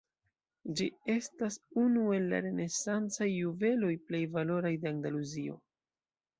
Ĝi 0.77 0.87
estas 1.15 1.57
unu 1.81 2.07
el 2.17 2.25
la 2.33 2.41
renesancaj 2.47 3.29
juveloj 3.35 3.93
plej 4.11 4.25
valoraj 4.41 4.75
de 4.83 4.93
Andaluzio. 4.97 5.63